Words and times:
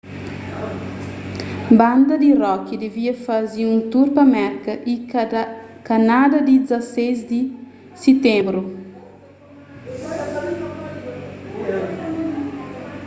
banda 1.69 2.17
di 2.17 2.33
rock 2.33 2.75
devia 2.75 3.13
faze 3.25 3.61
un 3.73 3.79
tur 3.91 4.07
pa 4.15 4.23
merka 4.37 4.73
y 4.93 4.95
kanadá 5.87 6.39
ti 6.47 6.55
16 6.59 7.29
di 7.29 7.41
siténbru 8.01 8.61